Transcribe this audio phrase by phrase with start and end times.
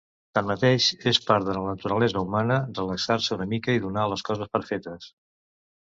[0.35, 4.63] Tanmateix, és part de la naturalesa humana relaxar-se una mica i donar les coses per
[4.71, 5.11] fetes.